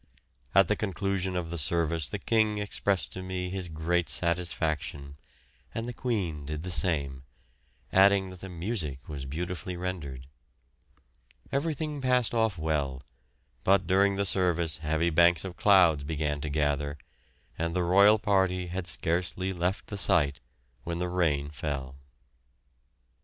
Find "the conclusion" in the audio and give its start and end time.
0.67-1.35